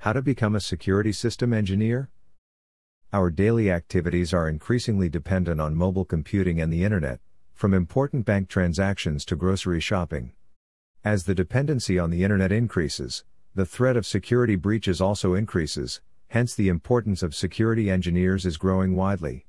How 0.00 0.14
to 0.14 0.22
become 0.22 0.54
a 0.54 0.60
security 0.60 1.12
system 1.12 1.52
engineer? 1.52 2.08
Our 3.12 3.28
daily 3.28 3.70
activities 3.70 4.32
are 4.32 4.48
increasingly 4.48 5.10
dependent 5.10 5.60
on 5.60 5.74
mobile 5.74 6.06
computing 6.06 6.58
and 6.58 6.72
the 6.72 6.84
internet, 6.84 7.20
from 7.52 7.74
important 7.74 8.24
bank 8.24 8.48
transactions 8.48 9.26
to 9.26 9.36
grocery 9.36 9.78
shopping. 9.78 10.32
As 11.04 11.24
the 11.24 11.34
dependency 11.34 11.98
on 11.98 12.08
the 12.08 12.24
internet 12.24 12.50
increases, 12.50 13.24
the 13.54 13.66
threat 13.66 13.94
of 13.94 14.06
security 14.06 14.56
breaches 14.56 15.02
also 15.02 15.34
increases, 15.34 16.00
hence, 16.28 16.54
the 16.54 16.70
importance 16.70 17.22
of 17.22 17.34
security 17.34 17.90
engineers 17.90 18.46
is 18.46 18.56
growing 18.56 18.96
widely. 18.96 19.44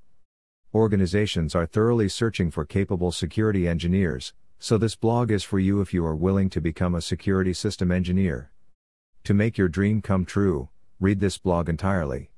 Organizations 0.75 1.55
are 1.55 1.65
thoroughly 1.65 2.09
searching 2.09 2.51
for 2.51 2.65
capable 2.65 3.13
security 3.13 3.69
engineers, 3.69 4.33
so 4.59 4.77
this 4.77 4.97
blog 4.97 5.31
is 5.31 5.45
for 5.45 5.59
you 5.59 5.79
if 5.79 5.93
you 5.93 6.05
are 6.05 6.13
willing 6.13 6.49
to 6.49 6.59
become 6.59 6.93
a 6.93 7.01
security 7.01 7.53
system 7.53 7.89
engineer. 7.89 8.51
To 9.25 9.35
make 9.35 9.55
your 9.55 9.69
dream 9.69 10.01
come 10.01 10.25
true, 10.25 10.69
read 10.99 11.19
this 11.19 11.37
blog 11.37 11.69
entirely. 11.69 12.31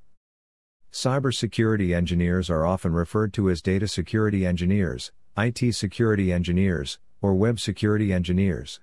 Cybersecurity 0.91 1.95
engineers 1.95 2.49
are 2.49 2.65
often 2.65 2.91
referred 2.91 3.33
to 3.33 3.49
as 3.49 3.61
data 3.61 3.87
security 3.87 4.45
engineers, 4.45 5.13
IT 5.37 5.73
security 5.73 6.31
engineers, 6.33 6.99
or 7.21 7.35
web 7.35 7.59
security 7.59 8.11
engineers. 8.11 8.81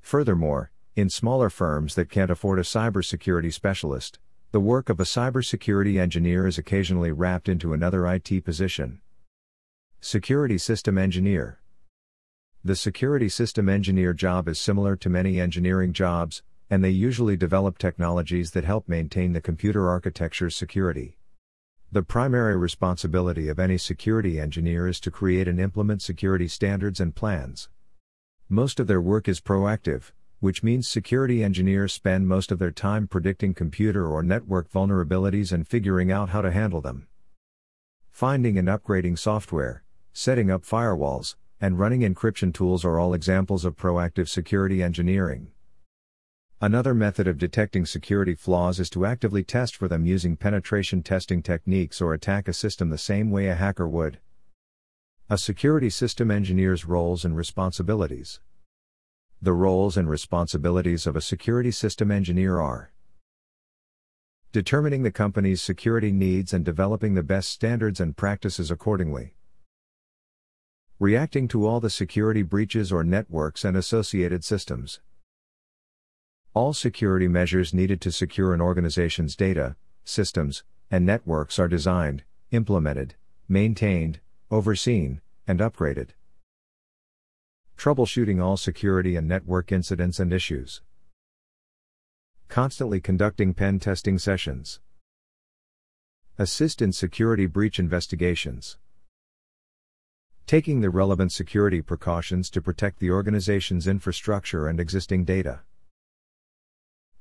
Furthermore, 0.00 0.70
in 0.94 1.10
smaller 1.10 1.50
firms 1.50 1.96
that 1.96 2.08
can't 2.08 2.30
afford 2.30 2.60
a 2.60 2.62
cybersecurity 2.62 3.52
specialist, 3.52 4.20
the 4.52 4.60
work 4.60 4.88
of 4.88 5.00
a 5.00 5.04
cybersecurity 5.04 6.00
engineer 6.00 6.46
is 6.46 6.58
occasionally 6.58 7.10
wrapped 7.10 7.48
into 7.48 7.72
another 7.72 8.06
IT 8.06 8.44
position. 8.44 9.00
Security 10.00 10.58
System 10.58 10.96
Engineer 10.96 11.58
The 12.64 12.76
security 12.76 13.28
system 13.28 13.68
engineer 13.68 14.12
job 14.12 14.46
is 14.46 14.60
similar 14.60 14.94
to 14.96 15.10
many 15.10 15.40
engineering 15.40 15.92
jobs, 15.92 16.44
and 16.68 16.82
they 16.82 16.90
usually 16.90 17.36
develop 17.36 17.78
technologies 17.78 18.50
that 18.50 18.64
help 18.64 18.88
maintain 18.88 19.32
the 19.32 19.40
computer 19.40 19.88
architecture's 19.88 20.56
security. 20.56 21.18
The 21.92 22.02
primary 22.02 22.56
responsibility 22.56 23.48
of 23.48 23.60
any 23.60 23.78
security 23.78 24.40
engineer 24.40 24.88
is 24.88 24.98
to 25.00 25.10
create 25.10 25.46
and 25.46 25.60
implement 25.60 26.02
security 26.02 26.48
standards 26.48 26.98
and 26.98 27.14
plans. 27.14 27.68
Most 28.48 28.80
of 28.80 28.86
their 28.86 29.00
work 29.00 29.28
is 29.28 29.40
proactive, 29.40 30.10
which 30.40 30.62
means 30.62 30.88
security 30.88 31.42
engineers 31.42 31.92
spend 31.92 32.28
most 32.28 32.50
of 32.50 32.58
their 32.58 32.70
time 32.70 33.06
predicting 33.06 33.54
computer 33.54 34.06
or 34.06 34.22
network 34.22 34.70
vulnerabilities 34.70 35.52
and 35.52 35.66
figuring 35.66 36.12
out 36.12 36.30
how 36.30 36.42
to 36.42 36.50
handle 36.50 36.80
them. 36.80 37.06
Finding 38.10 38.58
and 38.58 38.68
upgrading 38.68 39.18
software, 39.18 39.84
setting 40.12 40.50
up 40.50 40.62
firewalls, 40.62 41.36
and 41.60 41.78
running 41.78 42.00
encryption 42.00 42.52
tools 42.52 42.84
are 42.84 42.98
all 42.98 43.14
examples 43.14 43.64
of 43.64 43.76
proactive 43.76 44.28
security 44.28 44.82
engineering. 44.82 45.52
Another 46.58 46.94
method 46.94 47.28
of 47.28 47.36
detecting 47.36 47.84
security 47.84 48.34
flaws 48.34 48.80
is 48.80 48.88
to 48.88 49.04
actively 49.04 49.44
test 49.44 49.76
for 49.76 49.88
them 49.88 50.06
using 50.06 50.38
penetration 50.38 51.02
testing 51.02 51.42
techniques 51.42 52.00
or 52.00 52.14
attack 52.14 52.48
a 52.48 52.54
system 52.54 52.88
the 52.88 52.96
same 52.96 53.30
way 53.30 53.48
a 53.48 53.54
hacker 53.54 53.86
would. 53.86 54.20
A 55.28 55.36
security 55.36 55.90
system 55.90 56.30
engineer's 56.30 56.86
roles 56.86 57.26
and 57.26 57.36
responsibilities. 57.36 58.40
The 59.42 59.52
roles 59.52 59.98
and 59.98 60.08
responsibilities 60.08 61.06
of 61.06 61.14
a 61.14 61.20
security 61.20 61.70
system 61.70 62.10
engineer 62.10 62.58
are 62.58 62.90
determining 64.50 65.02
the 65.02 65.12
company's 65.12 65.60
security 65.60 66.10
needs 66.10 66.54
and 66.54 66.64
developing 66.64 67.12
the 67.12 67.22
best 67.22 67.50
standards 67.50 68.00
and 68.00 68.16
practices 68.16 68.70
accordingly, 68.70 69.34
reacting 70.98 71.48
to 71.48 71.66
all 71.66 71.80
the 71.80 71.90
security 71.90 72.42
breaches 72.42 72.90
or 72.90 73.04
networks 73.04 73.62
and 73.62 73.76
associated 73.76 74.42
systems. 74.42 75.00
All 76.56 76.72
security 76.72 77.28
measures 77.28 77.74
needed 77.74 78.00
to 78.00 78.10
secure 78.10 78.54
an 78.54 78.62
organization's 78.62 79.36
data, 79.36 79.76
systems, 80.04 80.64
and 80.90 81.04
networks 81.04 81.58
are 81.58 81.68
designed, 81.68 82.24
implemented, 82.50 83.14
maintained, 83.46 84.20
overseen, 84.50 85.20
and 85.46 85.60
upgraded. 85.60 86.12
Troubleshooting 87.76 88.42
all 88.42 88.56
security 88.56 89.16
and 89.16 89.28
network 89.28 89.70
incidents 89.70 90.18
and 90.18 90.32
issues. 90.32 90.80
Constantly 92.48 93.02
conducting 93.02 93.52
pen 93.52 93.78
testing 93.78 94.18
sessions. 94.18 94.80
Assist 96.38 96.80
in 96.80 96.90
security 96.90 97.44
breach 97.44 97.78
investigations. 97.78 98.78
Taking 100.46 100.80
the 100.80 100.88
relevant 100.88 101.32
security 101.32 101.82
precautions 101.82 102.48
to 102.48 102.62
protect 102.62 102.98
the 102.98 103.10
organization's 103.10 103.86
infrastructure 103.86 104.68
and 104.68 104.80
existing 104.80 105.26
data. 105.26 105.60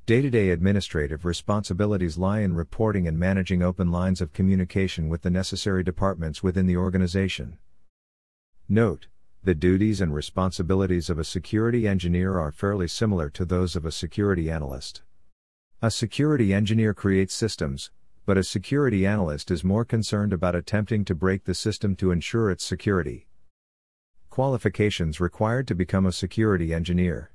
Day 0.06 0.22
to 0.22 0.30
day 0.30 0.52
administrative 0.52 1.26
responsibilities 1.26 2.16
lie 2.16 2.42
in 2.42 2.54
reporting 2.54 3.08
and 3.08 3.18
managing 3.18 3.64
open 3.64 3.90
lines 3.92 4.22
of 4.22 4.34
communication 4.34 5.10
with 5.10 5.24
the 5.24 5.32
necessary 5.32 5.84
departments 5.84 6.44
within 6.44 6.68
the 6.68 6.78
organization. 6.78 7.58
Note 8.70 9.08
The 9.42 9.56
duties 9.56 10.02
and 10.02 10.14
responsibilities 10.14 11.10
of 11.10 11.18
a 11.18 11.24
security 11.24 11.88
engineer 11.88 12.38
are 12.38 12.52
fairly 12.52 12.88
similar 12.88 13.32
to 13.32 13.46
those 13.46 13.76
of 13.76 13.84
a 13.84 13.92
security 13.92 14.52
analyst. 14.52 15.02
A 15.82 15.90
security 15.90 16.54
engineer 16.54 16.94
creates 16.94 17.34
systems, 17.34 17.90
but 18.28 18.38
a 18.38 18.44
security 18.44 19.08
analyst 19.08 19.50
is 19.50 19.64
more 19.64 19.86
concerned 19.86 20.34
about 20.34 20.54
attempting 20.54 21.04
to 21.06 21.16
break 21.16 21.46
the 21.46 21.56
system 21.56 21.96
to 21.96 22.12
ensure 22.12 22.52
its 22.52 22.64
security. 22.64 23.26
Qualifications 24.30 25.20
required 25.20 25.68
to 25.68 25.74
become 25.74 26.06
a 26.06 26.12
security 26.12 26.76
engineer. 26.76 27.32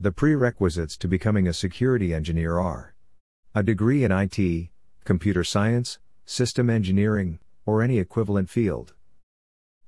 The 0.00 0.10
prerequisites 0.10 0.96
to 0.98 1.08
becoming 1.08 1.46
a 1.46 1.52
security 1.52 2.12
engineer 2.12 2.58
are 2.58 2.94
a 3.54 3.62
degree 3.62 4.02
in 4.02 4.10
IT, 4.10 4.70
computer 5.04 5.44
science, 5.44 6.00
system 6.26 6.68
engineering, 6.68 7.38
or 7.64 7.80
any 7.80 7.98
equivalent 7.98 8.50
field. 8.50 8.94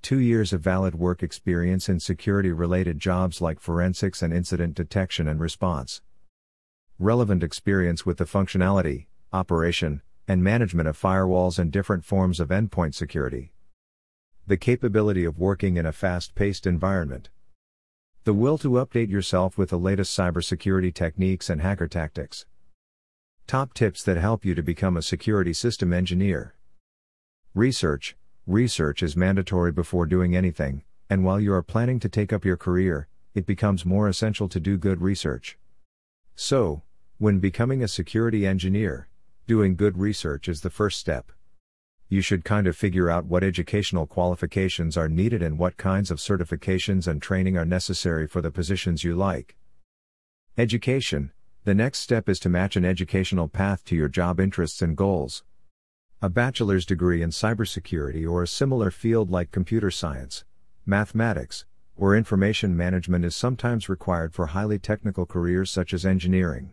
Two 0.03 0.21
years 0.21 0.53
of 0.53 0.61
valid 0.61 0.95
work 0.95 1.25
experience 1.25 1.89
in 1.89 1.99
security 1.99 2.53
related 2.53 3.01
jobs 3.01 3.41
like 3.41 3.59
forensics 3.59 4.23
and 4.23 4.33
incident 4.33 4.77
detection 4.77 5.27
and 5.27 5.41
response. 5.41 6.01
Relevant 7.01 7.43
experience 7.43 8.07
with 8.07 8.19
the 8.19 8.25
functionality, 8.25 9.07
operation, 9.33 10.03
and 10.29 10.43
management 10.43 10.89
of 10.89 10.97
firewalls 10.97 11.59
and 11.59 11.73
different 11.73 12.05
forms 12.05 12.39
of 12.39 12.51
endpoint 12.51 12.95
security. 12.95 13.53
The 14.47 14.57
capability 14.57 15.25
of 15.25 15.41
working 15.41 15.77
in 15.77 15.85
a 15.85 15.93
fast 15.93 16.37
paced 16.37 16.65
environment. 16.65 17.29
The 18.27 18.35
will 18.35 18.59
to 18.59 18.71
update 18.71 19.09
yourself 19.09 19.57
with 19.57 19.71
the 19.71 19.79
latest 19.79 20.19
cybersecurity 20.19 20.93
techniques 20.93 21.49
and 21.49 21.63
hacker 21.63 21.87
tactics. 21.87 22.45
Top 23.47 23.73
tips 23.73 24.03
that 24.03 24.17
help 24.17 24.45
you 24.45 24.53
to 24.57 24.65
become 24.65 24.97
a 24.97 25.03
security 25.03 25.53
system 25.53 25.93
engineer. 25.93 26.57
Research. 27.55 28.17
Research 28.45 29.01
is 29.01 29.17
mandatory 29.17 29.71
before 29.71 30.07
doing 30.07 30.35
anything, 30.35 30.83
and 31.09 31.23
while 31.23 31.39
you 31.39 31.53
are 31.53 31.63
planning 31.63 32.01
to 32.01 32.09
take 32.09 32.33
up 32.33 32.45
your 32.45 32.57
career, 32.57 33.07
it 33.33 33.47
becomes 33.47 33.87
more 33.87 34.09
essential 34.09 34.49
to 34.49 34.59
do 34.59 34.77
good 34.77 35.01
research. 35.01 35.57
So, 36.35 36.83
when 37.19 37.39
becoming 37.39 37.81
a 37.81 37.87
security 37.87 38.45
engineer, 38.45 39.07
doing 39.47 39.77
good 39.77 39.99
research 39.99 40.49
is 40.49 40.63
the 40.63 40.71
first 40.71 40.99
step 40.99 41.31
you 42.09 42.21
should 42.21 42.45
kind 42.45 42.69
of 42.69 42.77
figure 42.77 43.11
out 43.11 43.25
what 43.25 43.43
educational 43.43 44.07
qualifications 44.07 44.97
are 44.97 45.09
needed 45.09 45.43
and 45.43 45.59
what 45.59 45.77
kinds 45.77 46.11
of 46.11 46.19
certifications 46.19 47.09
and 47.09 47.21
training 47.21 47.57
are 47.57 47.65
necessary 47.65 48.29
for 48.29 48.41
the 48.41 48.51
positions 48.51 49.03
you 49.03 49.17
like. 49.17 49.57
Education 50.57 51.33
The 51.65 51.75
next 51.75 51.99
step 51.99 52.29
is 52.29 52.39
to 52.41 52.49
match 52.49 52.77
an 52.77 52.85
educational 52.85 53.49
path 53.49 53.85
to 53.87 53.97
your 53.97 54.09
job 54.09 54.39
interests 54.39 54.83
and 54.83 54.97
goals. 54.97 55.43
A 56.23 56.31
bachelor's 56.31 56.87
degree 56.87 57.23
in 57.23 57.31
cybersecurity 57.31 58.29
or 58.29 58.43
a 58.43 58.49
similar 58.49 58.93
field 58.93 59.31
like 59.31 59.51
computer 59.51 59.91
science, 59.91 60.45
mathematics, 60.87 61.67
or 61.97 62.17
information 62.17 62.77
management 62.77 63.25
is 63.25 63.35
sometimes 63.35 63.89
required 63.89 64.33
for 64.33 64.47
highly 64.47 64.79
technical 64.79 65.27
careers 65.27 65.71
such 65.71 65.93
as 65.93 66.07
engineering. 66.07 66.73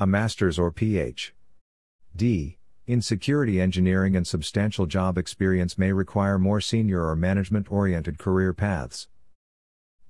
A 0.00 0.06
master's 0.06 0.58
or 0.58 0.72
Ph.D 0.72 2.57
in 2.88 3.02
security 3.02 3.60
engineering 3.60 4.16
and 4.16 4.26
substantial 4.26 4.86
job 4.86 5.18
experience 5.18 5.76
may 5.76 5.92
require 5.92 6.38
more 6.38 6.58
senior 6.58 7.06
or 7.06 7.14
management 7.14 7.70
oriented 7.70 8.16
career 8.16 8.54
paths. 8.54 9.08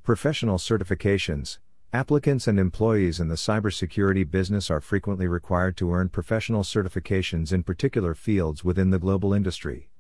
Professional 0.05 0.59
certifications 0.59 1.59
Applicants 1.93 2.47
and 2.47 2.57
employees 2.61 3.19
in 3.19 3.27
the 3.27 3.35
cybersecurity 3.35 4.31
business 4.31 4.71
are 4.71 4.81
frequently 4.81 5.27
required 5.27 5.77
to 5.77 5.93
earn 5.93 6.09
professional 6.09 6.63
certifications 6.63 7.53
in 7.53 7.65
particular 7.65 8.15
fields 8.15 8.63
within 8.63 8.91
the 8.91 9.01
global 9.01 9.35
industry. 9.35 9.91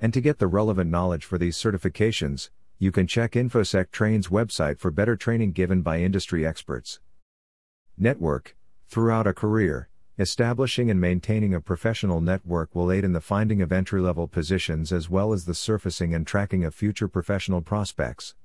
And 0.00 0.14
to 0.14 0.20
get 0.20 0.38
the 0.38 0.46
relevant 0.46 0.92
knowledge 0.92 1.24
for 1.24 1.36
these 1.36 1.56
certifications, 1.56 2.50
you 2.78 2.92
can 2.92 3.08
check 3.08 3.32
InfoSec 3.32 3.90
Train's 3.90 4.28
website 4.28 4.78
for 4.78 4.92
better 4.92 5.16
training 5.16 5.50
given 5.50 5.82
by 5.82 5.98
industry 5.98 6.46
experts. 6.46 7.00
Network 7.98 8.54
Throughout 8.86 9.26
a 9.26 9.34
career, 9.34 9.88
Establishing 10.16 10.92
and 10.92 11.00
maintaining 11.00 11.52
a 11.54 11.60
professional 11.60 12.20
network 12.20 12.72
will 12.72 12.92
aid 12.92 13.02
in 13.02 13.14
the 13.14 13.20
finding 13.20 13.60
of 13.60 13.72
entry 13.72 14.00
level 14.00 14.28
positions 14.28 14.92
as 14.92 15.10
well 15.10 15.32
as 15.32 15.44
the 15.44 15.54
surfacing 15.54 16.14
and 16.14 16.24
tracking 16.24 16.62
of 16.62 16.72
future 16.72 17.08
professional 17.08 17.60
prospects. 17.60 18.36